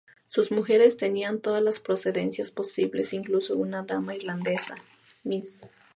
Sus 0.27 0.51
mujeres 0.51 0.97
tenían 0.97 1.41
todas 1.41 1.61
las 1.61 1.79
procedencias 1.79 2.49
posibles, 2.49 3.13
incluso 3.13 3.55
una 3.55 3.83
dama 3.83 4.15
irlandesa, 4.15 4.73
Mrs. 5.23 5.61